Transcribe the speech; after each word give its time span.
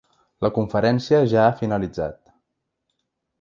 La 0.45 0.49
conferència 0.53 1.19
ja 1.33 1.43
ha 1.49 1.53
finalitzat. 1.61 2.19